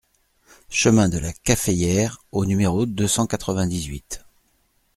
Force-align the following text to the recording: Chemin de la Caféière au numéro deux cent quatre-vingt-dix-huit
Chemin 0.71 1.09
de 1.09 1.19
la 1.19 1.31
Caféière 1.31 2.23
au 2.31 2.47
numéro 2.47 2.87
deux 2.87 3.07
cent 3.07 3.27
quatre-vingt-dix-huit 3.27 4.23